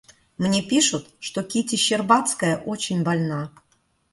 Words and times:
Мне 0.39 0.63
пишут, 0.63 1.09
что 1.19 1.43
Кити 1.43 1.75
Щербацкая 1.75 2.57
очень 2.57 3.03
больна. 3.03 3.51